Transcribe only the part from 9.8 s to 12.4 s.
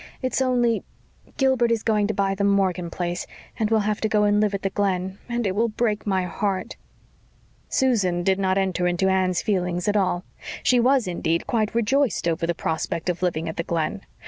at all. She was, indeed, quite rejoiced